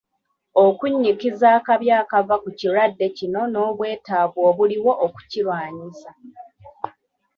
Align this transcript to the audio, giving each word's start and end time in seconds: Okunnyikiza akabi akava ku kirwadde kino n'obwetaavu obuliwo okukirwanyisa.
Okunnyikiza 0.65 1.47
akabi 1.57 1.87
akava 2.01 2.35
ku 2.43 2.49
kirwadde 2.57 3.05
kino 3.17 3.41
n'obwetaavu 3.51 4.39
obuliwo 4.49 4.91
okukirwanyisa. 5.05 6.09